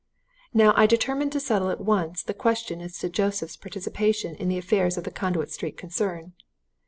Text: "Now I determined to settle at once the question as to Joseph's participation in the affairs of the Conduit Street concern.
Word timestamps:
"Now 0.51 0.73
I 0.75 0.87
determined 0.87 1.31
to 1.33 1.39
settle 1.39 1.69
at 1.69 1.79
once 1.79 2.23
the 2.23 2.33
question 2.33 2.81
as 2.81 2.97
to 2.97 3.07
Joseph's 3.07 3.55
participation 3.55 4.33
in 4.33 4.49
the 4.49 4.57
affairs 4.57 4.97
of 4.97 5.03
the 5.03 5.11
Conduit 5.11 5.51
Street 5.51 5.77
concern. 5.77 6.33